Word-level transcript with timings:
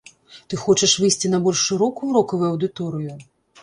Ты 0.53 0.57
хочаш 0.61 0.95
выйсці 1.03 1.33
на 1.35 1.43
больш 1.45 1.59
шырокую 1.69 2.11
рокавую 2.19 2.47
аўдыторыю? 2.53 3.13